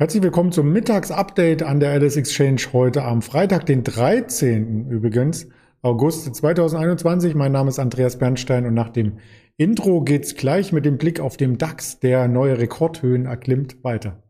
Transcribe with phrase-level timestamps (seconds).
[0.00, 4.88] Herzlich willkommen zum Mittagsupdate an der Alice Exchange heute am Freitag, den 13.
[4.88, 5.48] übrigens,
[5.82, 7.34] August 2021.
[7.34, 9.18] Mein Name ist Andreas Bernstein und nach dem
[9.56, 14.22] Intro geht's gleich mit dem Blick auf den DAX, der neue Rekordhöhen erklimmt, weiter.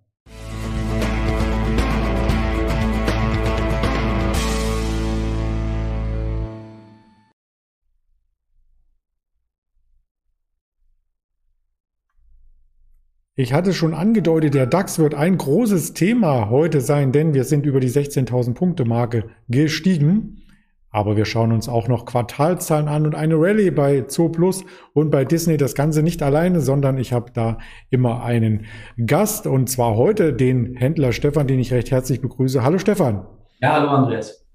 [13.40, 17.66] Ich hatte schon angedeutet, der DAX wird ein großes Thema heute sein, denn wir sind
[17.66, 20.42] über die 16.000 Punkte Marke gestiegen.
[20.90, 25.10] Aber wir schauen uns auch noch Quartalzahlen an und eine Rallye bei Zo Plus und
[25.10, 25.56] bei Disney.
[25.56, 27.58] Das Ganze nicht alleine, sondern ich habe da
[27.90, 28.66] immer einen
[29.06, 32.64] Gast und zwar heute den Händler Stefan, den ich recht herzlich begrüße.
[32.64, 33.24] Hallo Stefan.
[33.60, 34.48] Ja, hallo Andreas.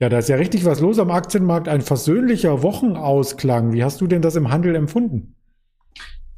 [0.00, 1.68] Ja, da ist ja richtig was los am Aktienmarkt.
[1.68, 3.74] Ein versöhnlicher Wochenausklang.
[3.74, 5.36] Wie hast du denn das im Handel empfunden?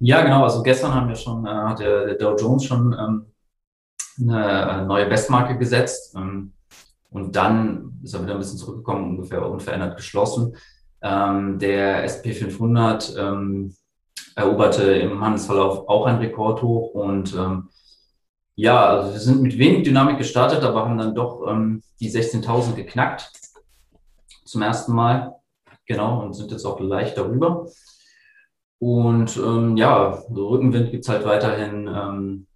[0.07, 0.45] Ja, genau.
[0.45, 3.27] Also gestern haben wir schon, äh, hat der, der, Dow Jones schon ähm,
[4.21, 6.15] eine neue Bestmarke gesetzt.
[6.15, 6.53] Ähm,
[7.11, 10.57] und dann ist er wieder ein bisschen zurückgekommen, ungefähr unverändert geschlossen.
[11.01, 13.75] Ähm, der SP 500 ähm,
[14.37, 17.71] eroberte im Handelsverlauf auch ein Rekordhoch und ähm,
[18.57, 22.75] ja, also wir sind mit wenig Dynamik gestartet, aber haben dann doch ähm, die 16.000
[22.75, 23.33] geknackt
[24.45, 25.37] zum ersten Mal.
[25.87, 27.67] Genau, und sind jetzt auch leicht darüber.
[28.79, 32.47] Und ähm, ja, Rückenwind gibt es halt weiterhin ähm,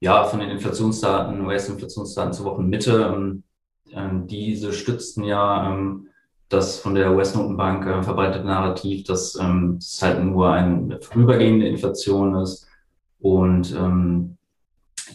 [0.00, 3.12] ja, von den Inflationsdaten, US-Inflationsdaten zur Wochenmitte.
[3.14, 3.42] Ähm,
[3.92, 6.08] ähm, diese stützten ja ähm,
[6.48, 12.36] das von der US-Notenbank äh, verbreitete Narrativ, dass ähm, es halt nur eine vorübergehende Inflation
[12.36, 12.66] ist
[13.20, 13.74] und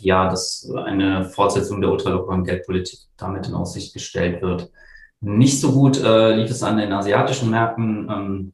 [0.01, 4.69] ja, dass eine Fortsetzung der ultralockeren Geldpolitik damit in Aussicht gestellt wird.
[5.21, 8.09] Nicht so gut äh, lief es an den asiatischen Märkten.
[8.09, 8.53] Ähm,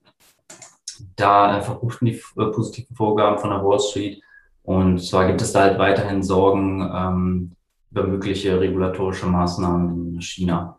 [1.15, 4.21] da verruchten die äh, positiven Vorgaben von der Wall Street.
[4.63, 7.51] Und zwar gibt es da halt weiterhin Sorgen ähm,
[7.91, 10.77] über mögliche regulatorische Maßnahmen in China.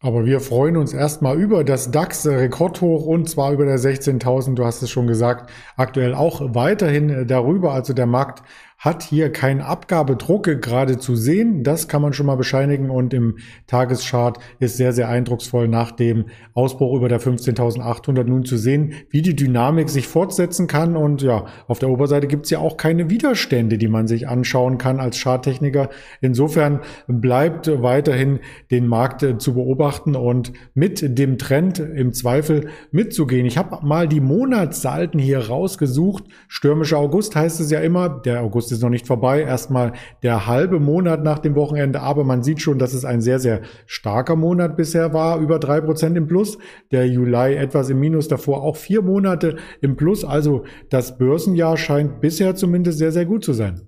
[0.00, 4.54] Aber wir freuen uns erstmal über das DAX-Rekordhoch und zwar über der 16.000.
[4.54, 7.72] Du hast es schon gesagt, aktuell auch weiterhin darüber.
[7.72, 8.44] Also der Markt
[8.78, 11.64] hat hier keinen Abgabedruck gerade zu sehen.
[11.64, 16.26] Das kann man schon mal bescheinigen und im Tageschart ist sehr, sehr eindrucksvoll nach dem
[16.54, 20.96] Ausbruch über der 15.800 nun zu sehen, wie die Dynamik sich fortsetzen kann.
[20.96, 24.78] Und ja, auf der Oberseite gibt es ja auch keine Widerstände, die man sich anschauen
[24.78, 25.88] kann als Charttechniker.
[26.20, 28.38] Insofern bleibt weiterhin
[28.70, 33.44] den Markt zu beobachten und mit dem Trend im Zweifel mitzugehen.
[33.44, 36.22] Ich habe mal die Monatssalten hier rausgesucht.
[36.46, 38.08] Stürmischer August heißt es ja immer.
[38.08, 39.92] Der August August ist noch nicht vorbei, erstmal
[40.22, 43.62] der halbe Monat nach dem Wochenende, aber man sieht schon, dass es ein sehr, sehr
[43.86, 46.58] starker Monat bisher war, über drei Prozent im Plus.
[46.90, 50.24] Der Juli etwas im Minus, davor auch vier Monate im Plus.
[50.24, 53.86] Also das Börsenjahr scheint bisher zumindest sehr, sehr gut zu sein.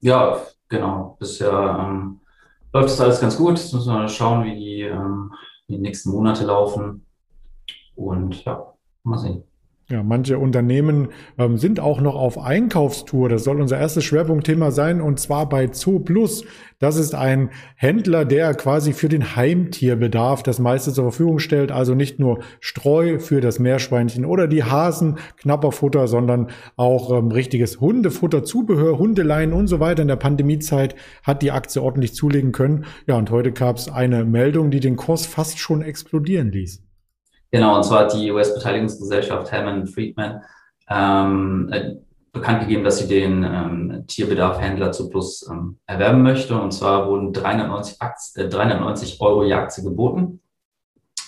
[0.00, 1.16] Ja, genau.
[1.18, 1.50] Bisher
[1.80, 2.20] ähm,
[2.72, 3.58] läuft es alles ganz gut.
[3.58, 5.32] Jetzt müssen wir schauen, wie die, ähm,
[5.68, 7.04] die nächsten Monate laufen.
[7.96, 9.42] Und ja, mal sehen.
[9.88, 13.28] Ja, manche Unternehmen ähm, sind auch noch auf Einkaufstour.
[13.28, 16.44] Das soll unser erstes Schwerpunktthema sein und zwar bei Zoo Plus.
[16.80, 21.70] Das ist ein Händler, der quasi für den Heimtierbedarf das meiste zur Verfügung stellt.
[21.70, 27.30] Also nicht nur Streu für das Meerschweinchen oder die Hasen, knapper Futter, sondern auch ähm,
[27.30, 30.02] richtiges Hundefutter, Zubehör, Hundeleien und so weiter.
[30.02, 32.86] In der Pandemiezeit hat die Aktie ordentlich zulegen können.
[33.06, 36.85] Ja, und heute gab es eine Meldung, die den Kurs fast schon explodieren ließ.
[37.50, 40.42] Genau, und zwar hat die US-Beteiligungsgesellschaft Hellman Friedman
[40.88, 41.96] ähm, äh,
[42.32, 46.58] bekannt gegeben, dass sie den ähm, Tierbedarf-Händler zu Plus ähm, erwerben möchte.
[46.60, 50.40] Und zwar wurden 390, Aktie, äh, 390 Euro je Aktie geboten.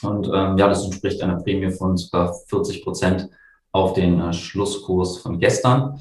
[0.03, 3.29] Und ähm, ja, das entspricht einer Prämie von sogar 40 Prozent
[3.73, 5.99] auf den äh, Schlusskurs von gestern.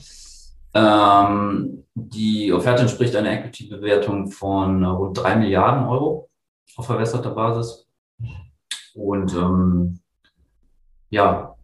[0.74, 6.30] Ähm, die Offerte entspricht einer Equity-Bewertung von äh, rund 3 Milliarden Euro
[6.76, 7.88] auf verwässerter Basis.
[8.94, 10.00] Und ähm,
[11.10, 11.56] ja,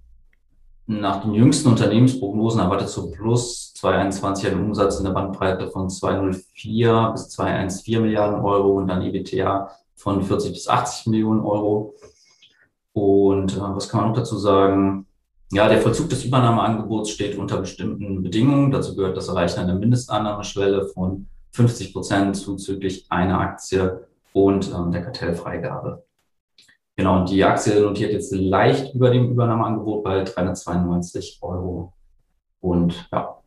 [0.85, 7.09] nach den jüngsten Unternehmensprognosen erwartet so plus 2021 einen Umsatz in der Bandbreite von 204
[7.13, 11.95] bis 214 Milliarden Euro und dann EBTA von 40 bis 80 Millionen Euro.
[12.91, 15.07] Und äh, was kann man noch dazu sagen?
[15.53, 18.71] Ja, der Vollzug des Übernahmeangebots steht unter bestimmten Bedingungen.
[18.71, 25.03] Dazu gehört das Erreichen einer Mindestannahmeschwelle von 50 Prozent zuzüglich einer Aktie und ähm, der
[25.03, 26.03] Kartellfreigabe.
[26.95, 31.93] Genau, und die Aktie notiert jetzt leicht über dem Übernahmeangebot bei 392 Euro.
[32.59, 33.39] Und ja.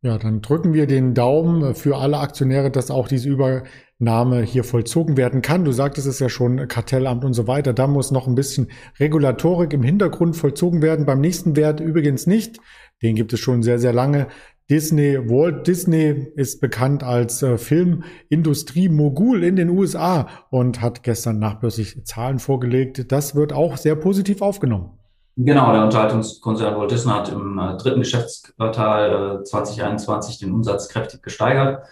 [0.00, 5.16] Ja, dann drücken wir den Daumen für alle Aktionäre, dass auch diese Übernahme hier vollzogen
[5.16, 5.64] werden kann.
[5.64, 7.72] Du sagtest es ja schon, Kartellamt und so weiter.
[7.72, 8.70] Da muss noch ein bisschen
[9.00, 11.04] Regulatorik im Hintergrund vollzogen werden.
[11.04, 12.58] Beim nächsten Wert übrigens nicht.
[13.02, 14.28] Den gibt es schon sehr, sehr lange.
[14.70, 15.18] Disney.
[15.28, 22.38] Walt Disney ist bekannt als äh, Filmindustrie-Mogul in den USA und hat gestern nachbörslich Zahlen
[22.38, 23.10] vorgelegt.
[23.10, 24.90] Das wird auch sehr positiv aufgenommen.
[25.36, 31.22] Genau, der Unterhaltungskonzern Walt Disney hat im äh, dritten Geschäftsquartal äh, 2021 den Umsatz kräftig
[31.22, 31.84] gesteigert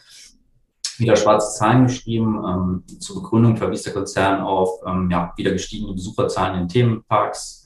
[0.98, 2.42] wieder schwarze Zahlen geschrieben.
[2.46, 7.65] Ähm, zur Begründung verwies der Konzern auf ähm, ja, wieder gestiegene Besucherzahlen in Themenparks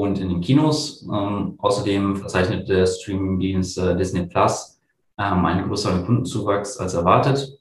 [0.00, 1.06] und in den Kinos.
[1.12, 4.80] Ähm, außerdem verzeichnete der Streamingdienst äh, Disney Plus
[5.18, 7.58] ähm, einen größeren Kundenzuwachs als erwartet.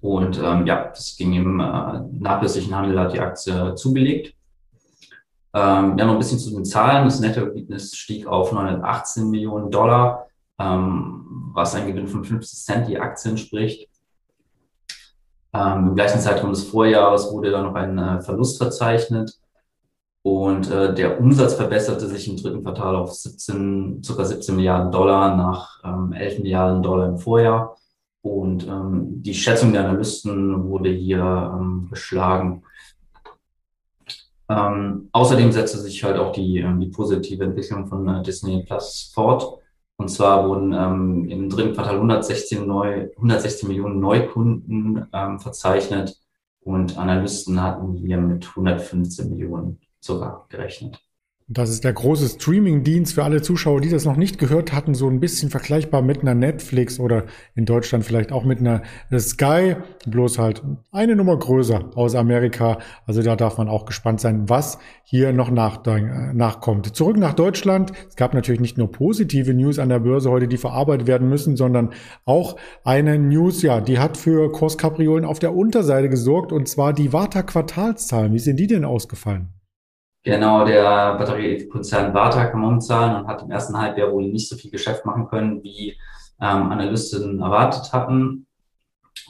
[0.00, 4.34] Und ähm, ja, das ging im äh, nachlässigen Handel, hat die Aktie zugelegt.
[5.54, 7.04] Ähm, ja, noch ein bisschen zu den Zahlen.
[7.04, 10.26] Das Nettoergebnis stieg auf 918 Millionen Dollar
[10.58, 13.88] ähm, was ein Gewinn von 50 Cent die Aktie entspricht.
[15.52, 19.38] Ähm, Im gleichen Zeitraum des Vorjahres wurde dann noch ein äh, Verlust verzeichnet
[20.24, 24.24] und äh, der Umsatz verbesserte sich im dritten Quartal auf 17, ca.
[24.24, 27.76] 17 Milliarden Dollar nach ähm, 11 Milliarden Dollar im Vorjahr.
[28.22, 32.62] Und ähm, die Schätzung der Analysten wurde hier ähm, geschlagen.
[34.48, 39.12] Ähm, außerdem setzte sich halt auch die, ähm, die positive Entwicklung von äh, Disney Plus
[39.14, 39.58] fort.
[39.96, 46.18] Und zwar wurden ähm, im dritten Quartal 116, neu, 116 Millionen Neukunden ähm, verzeichnet
[46.60, 51.02] und Analysten hatten hier mit 115 Millionen sogar gerechnet.
[51.46, 55.10] Das ist der große Streaming-Dienst für alle Zuschauer, die das noch nicht gehört hatten, so
[55.10, 57.24] ein bisschen vergleichbar mit einer Netflix oder
[57.54, 58.80] in Deutschland vielleicht auch mit einer
[59.18, 62.78] Sky, bloß halt eine Nummer größer aus Amerika.
[63.04, 66.96] Also da darf man auch gespannt sein, was hier noch nach, äh, nachkommt.
[66.96, 67.92] Zurück nach Deutschland.
[68.08, 71.56] Es gab natürlich nicht nur positive News an der Börse heute, die verarbeitet werden müssen,
[71.56, 71.90] sondern
[72.24, 77.12] auch eine News, ja, die hat für Kurskapriolen auf der Unterseite gesorgt und zwar die
[77.12, 78.32] Warta-Quartalszahlen.
[78.32, 79.52] Wie sind die denn ausgefallen?
[80.24, 84.70] Genau, der Batteriekonzern Varta kam umzahlen und hat im ersten Halbjahr wohl nicht so viel
[84.70, 85.90] Geschäft machen können, wie
[86.40, 88.46] ähm, Analysten erwartet hatten.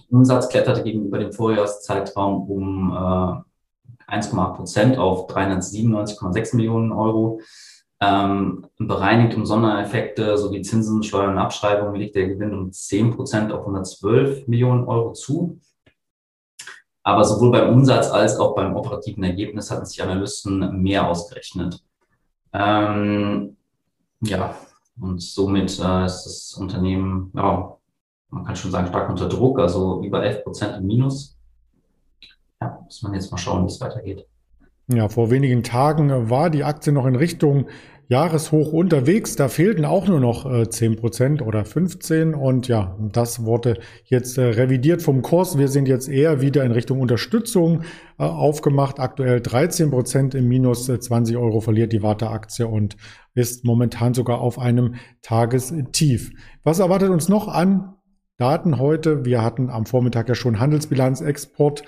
[0.09, 7.41] Umsatz kletterte gegenüber dem Vorjahreszeitraum um äh, 1,8 Prozent auf 397,6 Millionen Euro.
[8.01, 13.53] Ähm, bereinigt um Sondereffekte sowie Zinsen, Steuern und Abschreibungen liegt der Gewinn um 10 Prozent
[13.53, 15.59] auf 112 Millionen Euro zu.
[17.05, 21.85] Aber sowohl beim Umsatz als auch beim operativen Ergebnis hatten sich Analysten mehr ausgerechnet.
[22.53, 23.57] Ähm,
[24.21, 24.55] ja,
[24.99, 27.77] und somit äh, ist das Unternehmen, ja,
[28.31, 31.37] man kann schon sagen, stark unter Druck, also über 11 Prozent im Minus.
[32.61, 34.27] Ja, muss man jetzt mal schauen, wie es weitergeht.
[34.89, 37.69] Ja, vor wenigen Tagen war die Aktie noch in Richtung
[38.09, 39.35] Jahreshoch unterwegs.
[39.35, 42.35] Da fehlten auch nur noch äh, 10 Prozent oder 15.
[42.35, 45.57] Und ja, das wurde jetzt äh, revidiert vom Kurs.
[45.57, 47.83] Wir sind jetzt eher wieder in Richtung Unterstützung
[48.19, 49.01] äh, aufgemacht.
[49.01, 50.85] Aktuell 13 Prozent im Minus.
[50.85, 52.99] 20 äh, Euro verliert die Warta-Aktie und
[53.35, 56.31] ist momentan sogar auf einem Tagestief.
[56.63, 57.95] Was erwartet uns noch an
[58.37, 59.25] Daten heute?
[59.25, 61.85] Wir hatten am Vormittag ja schon Handelsbilanz, Export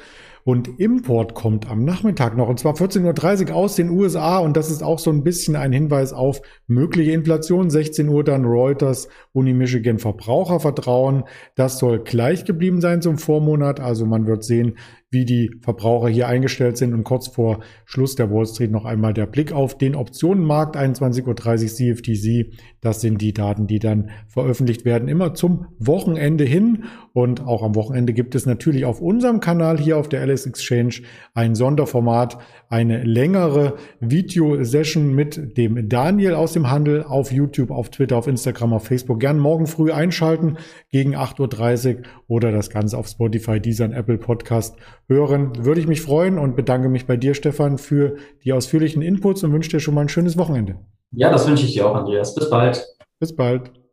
[0.47, 4.39] und Import kommt am Nachmittag noch, und zwar 14.30 Uhr aus den USA.
[4.39, 7.69] Und das ist auch so ein bisschen ein Hinweis auf mögliche Inflation.
[7.69, 11.25] 16 Uhr dann Reuters, Uni Michigan Verbrauchervertrauen.
[11.57, 13.81] Das soll gleich geblieben sein zum Vormonat.
[13.81, 14.77] Also man wird sehen,
[15.11, 16.95] wie die Verbraucher hier eingestellt sind.
[16.95, 21.27] Und kurz vor Schluss der Wall Street noch einmal der Blick auf den Optionenmarkt 21.30
[21.27, 22.53] Uhr CFTC.
[22.81, 26.85] Das sind die Daten, die dann veröffentlicht werden, immer zum Wochenende hin.
[27.13, 30.97] Und auch am Wochenende gibt es natürlich auf unserem Kanal hier auf der LS Exchange
[31.33, 32.37] ein Sonderformat,
[32.69, 38.75] eine längere Videosession mit dem Daniel aus dem Handel auf YouTube, auf Twitter, auf Instagram,
[38.75, 39.21] auf Facebook.
[39.21, 40.59] Gern morgen früh einschalten
[40.91, 44.77] gegen 8.30 Uhr oder das Ganze auf Spotify, dieser Apple Podcast
[45.09, 45.65] hören.
[45.65, 49.53] Würde ich mich freuen und bedanke mich bei dir, Stefan, für die ausführlichen Inputs und
[49.53, 50.77] wünsche dir schon mal ein schönes Wochenende.
[51.13, 52.35] Ja, das wünsche ich dir auch, Andreas.
[52.35, 52.87] Bis bald.
[53.21, 53.86] Bis bald.